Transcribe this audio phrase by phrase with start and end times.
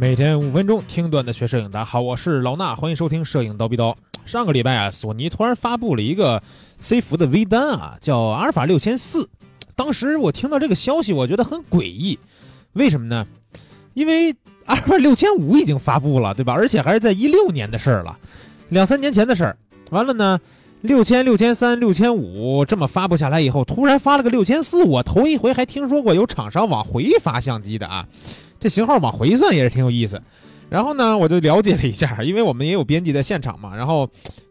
[0.00, 3.96] 每天五分钟听段子学摄影，大家好，我是老衲，欢迎收听摄影刀逼刀。
[4.24, 6.40] 上个礼拜啊，索尼突然发布了一个
[6.78, 9.28] C 服的微单啊，叫阿尔法六千四。
[9.74, 12.16] 当时我听到这个消息，我觉得很诡异，
[12.74, 13.26] 为什么呢？
[13.94, 14.30] 因为
[14.66, 16.52] 阿尔法六千五已经发布了，对吧？
[16.52, 18.16] 而且还是在一六年的事儿了，
[18.68, 19.58] 两三年前的事儿。
[19.90, 20.38] 完了呢，
[20.82, 28.06] 六千、六千三、六千五这么发布下来以后，突然发了个六千四，我头一回还听说过有厂商往回发相机的啊。
[28.60, 30.20] 这型号往回算也是挺有意思，
[30.68, 34.08] 然后呢，我就了解了一下，因为我们也有编辑在现场嘛，然后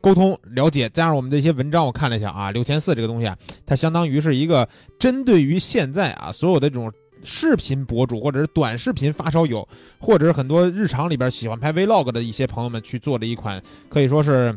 [0.00, 3.36] 沟通了解，加上我们这些文章，我看了一下啊，六千四这个东西啊，
[3.66, 4.68] 它相当于是一个
[4.98, 6.90] 针对于现在啊所有的这种
[7.22, 9.68] 视频博主或者是短视频发烧友，
[9.98, 14.56] 或者是很多日常里边喜欢拍 vlog 的一些朋友们去做的一款，可以说是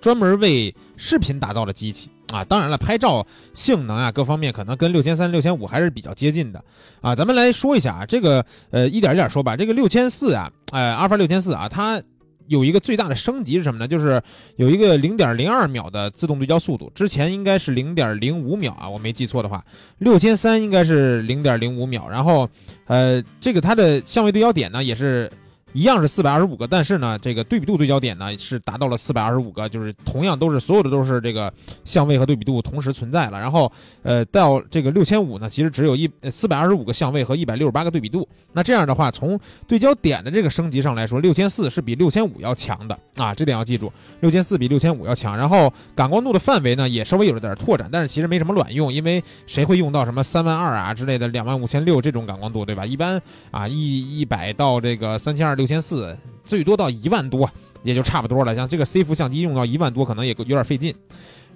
[0.00, 2.10] 专门为视频打造的机器。
[2.32, 6.62] 啊，当然了，拍照性能啊，各方面可能跟六千三、六千五还是比较接近的
[7.00, 7.14] 啊。
[7.14, 9.56] 咱们来说一下啊，这个呃，一点一点说吧。
[9.56, 12.02] 这个六千四啊，哎，阿尔法六千四啊，它
[12.48, 13.86] 有一个最大的升级是什么呢？
[13.86, 14.20] 就是
[14.56, 19.64] 有一个零点零二秒的自动对焦速度，之前应该是零点零五秒啊，我没记错的话，
[19.98, 22.08] 六千三应该是零点零五秒。
[22.08, 22.48] 然后，
[22.86, 25.30] 呃，这个它的相位对焦点呢，也是。
[25.76, 31.52] 一样是四百二十五个，但是呢，这个对比度对焦点呢是达到了四百二十五个，就是同样都是所有的都是这个
[31.84, 33.38] 相位和对比度同时存在了。
[33.38, 33.70] 然后，
[34.02, 38.26] 呃，到这个六千五呢，其实只有一四百二十五个相位和一百六十八个对比度。
[38.54, 45.36] 那这样的话，从对焦点的这个升级上来说，六千四是比六千五要强的啊，这点要记住，六千四比六千五要强。
[45.36, 52.86] 然后感光度的范围呢也稍微有了点拓展，但是其实没什么卵用，因为谁会用到什么三万二啊之类的两万五千六这种感光度，对吧？
[52.86, 55.65] 一般啊一一百到这个三千二六。
[55.66, 57.50] 六千四，最多到一万多，
[57.82, 58.54] 也就差不多了。
[58.54, 60.94] 像这个 C 幅相机用到一万多，可能也有点费劲。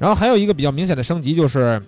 [0.00, 1.80] 然后还有一个比较明显的升级就是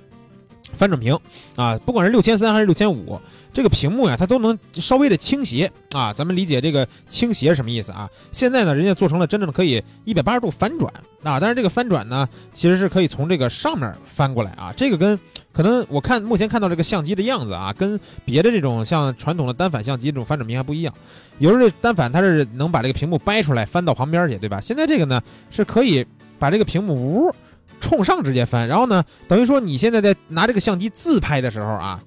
[0.77, 1.19] 翻转屏
[1.57, 3.21] 啊，不管是六千三还是六千五，
[3.53, 6.13] 这个屏幕呀，它都能稍微的倾斜啊。
[6.13, 8.09] 咱们理解这个倾斜是什么意思啊？
[8.31, 10.95] 现在呢，人家做成了真正的可以一百八十度翻转
[11.25, 14.73] 啊，但是这个翻转呢，其实是可以从这个上面翻过来啊。
[14.77, 15.19] 这个跟
[15.53, 20.95] 可能我看目前看到这个相机的样子啊，跟别的这种像传统的单反相机这种翻转屏还不一样。
[21.39, 24.61] 有时候这单反它是能把这个屏幕掰出来翻到旁边去，对吧？
[24.61, 25.21] 现在这个呢
[25.51, 26.07] 是可以
[26.39, 27.35] 把这个屏幕呜
[27.81, 32.01] 冲上直接翻，然后呢等于说你现在在拿这个相机自拍的时候啊，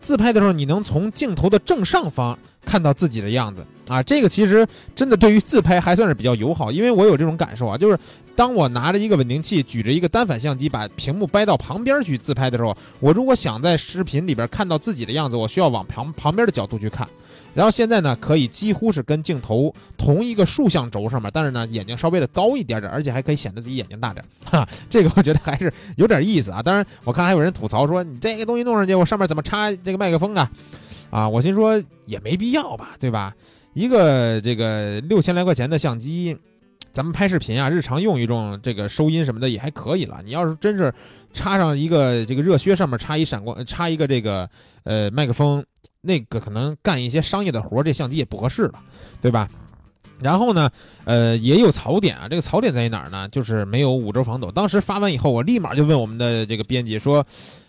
[0.00, 4.02] 自拍的时候你能从镜头的正上方看到自己的样子啊。
[4.02, 7.98] 这个其实真的对于自拍还算是比较友好，因为我有这种感受啊，就是。
[8.38, 17.04] 当我拿着一个稳定器，举着一个单反相机，把屏幕掰到旁边去自拍的时候，我如果想在视频里边看到自己的样子，我需要往旁旁边的角度去看。
[17.52, 24.24] 然后现在呢，可以几乎是跟镜头同一个竖向轴上面，但是呢，眼睛稍微的高一点点，而且还可以显得自己眼睛大点。
[24.44, 26.62] 哈， 这个我觉得还是有点意思啊。
[26.62, 30.48] 当然，我看还有人吐槽说，你这个东西弄上去，我上面怎么插这个麦克风啊？
[31.10, 33.34] 啊，我心说也没必要吧，对吧？
[33.74, 36.36] 一个这个六千来块钱的相机。
[36.90, 40.20] 咱们拍视频啊，日常用一用，这个收音什么的也还可以了。
[40.24, 40.92] 你要是真是
[41.32, 44.48] 插上一个这个热靴，上面插一闪光，插一个这个
[44.82, 45.64] 呃麦克风，
[46.00, 48.80] 那个可能干一些商业的活，这相机也不合适了，
[49.22, 49.48] 对吧？
[50.20, 50.68] 然后呢，
[51.04, 52.26] 呃，也有槽点啊。
[52.28, 53.28] 这个槽点在于哪儿呢？
[53.28, 54.50] 就是没有五轴防抖。
[54.50, 57.24] 当时发完以后，我立马就问我们的这个编辑说：“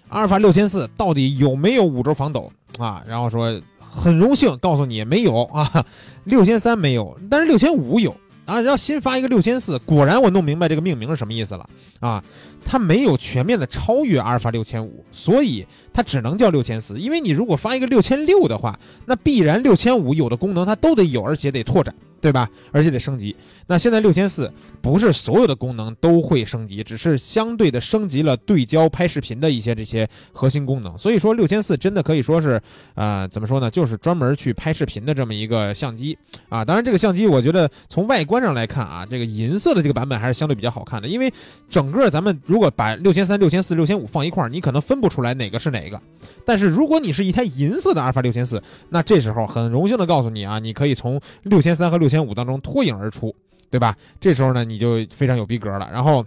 [0.10, 5.86] 阿尔法六千四到底有没有五轴防抖啊？”然后说：“很荣幸告诉你没有啊，
[6.26, 8.16] 六千三没有，但是六千五有。”
[8.50, 12.24] 啊，然后新发一个六千四，果然我弄明白这个命名是什么意思了啊！
[12.66, 15.64] 它没有全面的超越阿尔法六千五，所以
[16.00, 16.98] 它只能叫六千四。
[16.98, 21.94] 因为你如果发一个六千六的话，那必然六千五有的功能它都得有，而且得拓展。
[22.22, 22.50] 对吧？
[22.74, 23.34] 而且得升级。
[23.68, 24.52] 那现在六千四
[24.82, 30.98] 不是所有的功能都会升级，只是相对的升级了对焦拍视频的一些这些核心功能。
[30.98, 32.62] 所以说六千四真的可以说是，
[32.96, 33.72] 呃，怎么说呢？
[33.72, 36.18] 就是专门去拍视频的这么一个相机
[36.50, 36.66] 啊。
[36.66, 41.08] 当然，这个相机我觉得从外观上来看啊，这个银色的这个版本还是相对比较好看的。
[41.08, 41.34] 因为
[41.70, 45.89] 整个咱们如果把六千三、六千四、六千五放一块儿，你可能分不出来哪个是哪个。
[45.90, 46.00] 一个
[46.46, 53.36] 但是如果你是一台银色的阿尔法六千四，那这时候很荣幸的告诉你啊，你可以从六千三和六千五当中脱颖而出，
[53.70, 53.96] 对吧？
[54.20, 55.90] 这时候呢，你就非常有逼格了。
[55.92, 56.26] 然后，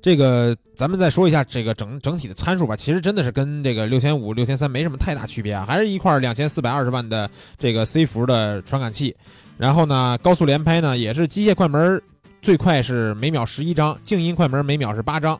[0.00, 2.74] 这个咱们再说一下这个整整体的参数吧。
[2.74, 7.28] 其实真的是跟这个六千五、六千三没什么太大区别啊，还是一块两千四百二十万的
[7.58, 9.14] 这个 C 幅的传感器。
[9.58, 12.00] 然后呢，高速连拍呢也是机械快门
[12.40, 15.38] 最快是每秒十一张，静音快门每秒是八张。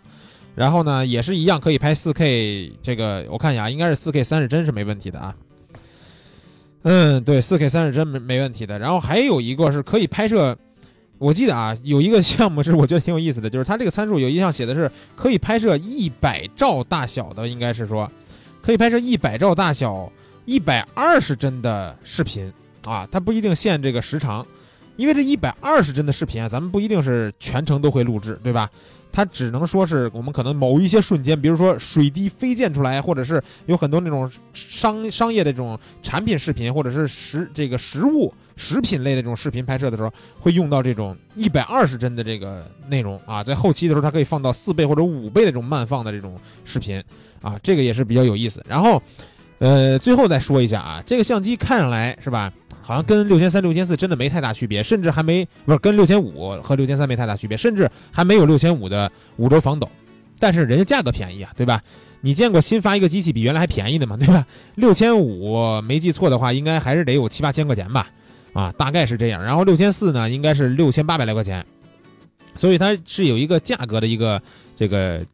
[0.55, 5.35] 然后呢，也是一样可以拍 4K，这个我看一下，应该是 4K 三十帧是没问题的啊。
[6.83, 8.79] 嗯，对，4K 三十帧没没问题的。
[8.79, 10.57] 然后还有一个是可以拍摄，
[11.19, 18.11] 我记得啊，有一个项目是我觉得挺有意思的，就是它这个参数有一项写的是可以拍摄一百兆大小的，应该是说
[18.61, 20.11] 可以拍摄一百兆大小
[20.45, 22.53] 一百二十帧的视频
[22.85, 24.45] 啊，它不一定限这个时长，
[24.97, 28.71] 因为这一百二十帧的视频啊，咱们不一定是全程都会录制，对吧？
[29.15, 40.11] 它只能说是我们可能某一些瞬间，比如说水滴飞溅出来，或者是有很多那种商商业的这种产品视频，或者是食这个食物食品类的这种视频拍摄的时候，
[40.41, 47.03] 会用到这种一百二十帧的这个内容啊，在后期的时候，它可以放到四倍或者五倍的这种慢放的这种视频
[47.43, 48.65] 啊，这个也是比较有意思。
[48.67, 49.03] 然后，
[49.59, 52.51] 呃，最后再说一下啊，这个相机看上来是吧？
[52.83, 59.89] 好像跟六千三、六千四真的没太大区别，甚至还没不是跟六千五和六千三没太大区别，甚至还没有六千五的五轴防抖，
[60.39, 61.81] 但是人家价格便宜啊，对吧？
[62.25, 64.17] 你见过新发一个机器比原来还便宜的吗？
[64.17, 64.47] 对吧？
[64.77, 68.09] 六千五没记错的话，应该还是得有七八千块钱吧，
[68.53, 69.43] 啊，大概是这样。
[69.43, 71.65] 然后六千四呢，应该是六千八百来块钱，
[72.57, 74.41] 所以它是有一个价格的一个
[74.77, 75.25] 这个，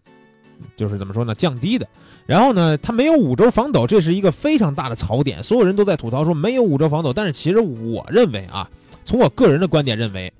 [0.77, 1.87] 就是怎么说呢，降低的。
[2.27, 7.13] 然后呢，它没有五轴防抖，这是一个非常大的槽点，所有人都在吐槽说没有五轴防抖。
[7.13, 8.69] 但是其实我认为啊，
[9.05, 10.33] 从我个人的观点认为，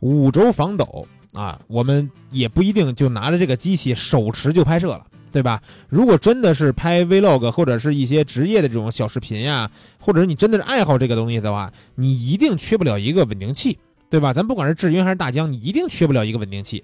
[0.00, 5.60] 五轴防抖啊，我们也不一定就拿着这个机器手持就拍摄了，对吧？
[5.90, 14.32] 如果真的是拍 vlog 或者是一些职业的这种小视频呀，或者是你真的是爱好这个东西的话，你一定缺不了一个稳定器，对吧？
[14.32, 16.82] 咱不管是智云还是大疆，你一定缺不了一个稳定器。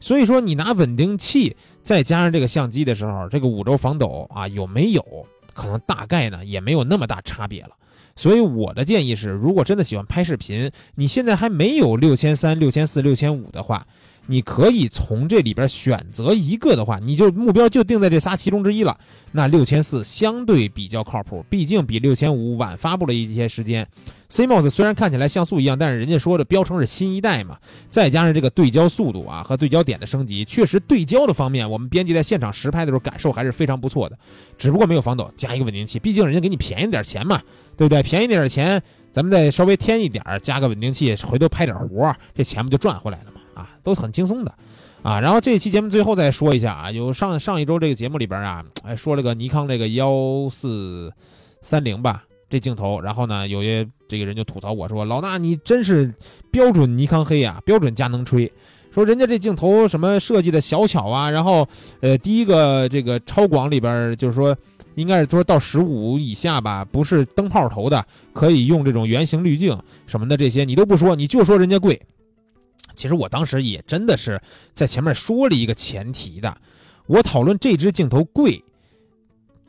[0.00, 5.04] 所以说，你拿稳定器再加上这个相机的时候，这个五轴防抖啊有没有？
[5.54, 7.70] 可能大概呢也没有那么大差别了。
[8.14, 13.86] 所以我的建议是，如果真的喜欢拍视频，你现在还没有六千三、六千四、六千五的话。
[14.26, 18.98] 你可以从这里边选择一个的话，你就目标就定在这仨其中之一了。
[19.32, 23.86] 那六千四相对比较靠谱，毕竟比六千五晚发布了一些时间。
[24.28, 27.56] CMOS 虽然看起来像素一样，但是人家说的标称是新一代嘛，
[27.88, 34.18] 再加上这个对焦速度啊和对焦点的升级，确实对焦的方面，我们编辑在现场实拍的时候感受还是非常不错的。
[34.58, 37.40] 只不过没有防抖，加一个稳定器，毕竟人家给你便宜点钱嘛，
[37.76, 38.02] 对不对？
[38.02, 38.82] 便宜点钱，
[39.12, 43.32] 咱们再稍微添一点，加个稳定器，回头拍点活，这钱不就赚回来了？
[43.56, 44.54] 啊，都很轻松的，
[45.02, 51.10] 啊，然后这期节目最后再说一下啊，有上上一周这个节目里边啊，哎说了个尼康这个幺四
[51.62, 56.14] 三零吧，这镜头，然后呢，有些这个人就吐槽我说，老衲你真是
[56.50, 58.52] 标准尼康黑啊，标准佳能吹，
[58.92, 61.66] 说人家这镜头什么设计的小巧啊，然后
[62.00, 64.54] 呃第一个这个超广里边就是说
[64.96, 68.04] 应该是说到十五以下吧，不是灯泡头的，
[68.34, 69.74] 可以用这种圆形滤镜
[70.06, 71.98] 什么的这些你都不说，你就说人家贵。
[72.96, 74.40] 其实我当时也真的是
[74.72, 76.56] 在前面说了一个前提的，
[77.06, 78.64] 我讨论这支镜头贵，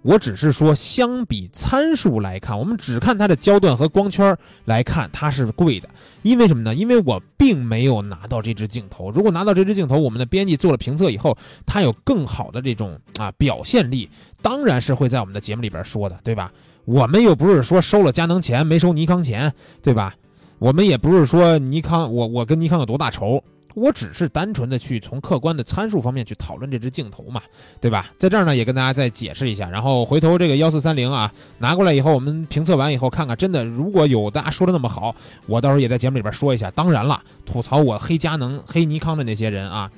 [0.02, 4.36] 我只是说相比参数来看，我们只看它的焦段和光圈
[4.66, 5.90] 来看，它是贵的。
[6.24, 6.74] 因为什么呢？
[6.74, 9.12] 因为我并没有拿到这支镜头。
[9.12, 14.10] 如果拿到这支镜头，我们的编辑做了评测以后，它有更好的这种啊表现力，
[14.42, 16.52] 当然是会在我们的节目里边说的，对吧？
[16.86, 20.16] 我们又不是说收了佳能钱没收尼康钱，对吧？
[20.60, 23.44] 我们也不是说尼康，我我跟尼康有多大仇，
[23.76, 27.42] 我只是单纯的去从客观的参数方面去讨论这支镜头嘛，
[27.80, 28.12] 对吧？
[28.18, 35.16] 在这儿呢也跟大家再解释一下，然后回头这个幺四三零啊拿过来以后，我们评测完以后看看，真的如果有大家说的那么好，
[35.46, 36.72] 我到时候也在节目里边说一下。
[36.72, 39.92] 当然了，吐槽我黑佳能、黑尼康的那些人啊，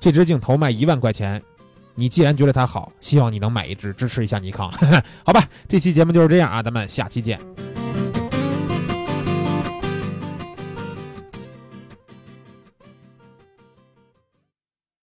[0.00, 1.42] 这支镜头卖一万块钱，
[1.94, 4.72] 你既然觉得它好，希望你能买一支支持一下尼康，
[5.22, 5.46] 好吧？
[5.68, 7.38] 这期节目就是这样啊，咱们下期见。